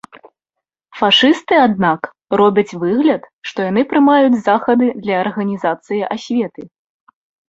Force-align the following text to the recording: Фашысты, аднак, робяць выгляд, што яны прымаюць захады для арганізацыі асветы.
Фашысты, 0.99 1.55
аднак, 1.65 2.07
робяць 2.39 2.77
выгляд, 2.83 3.27
што 3.49 3.65
яны 3.67 3.83
прымаюць 3.91 4.39
захады 4.47 4.87
для 5.03 5.15
арганізацыі 5.27 6.01
асветы. 6.17 6.61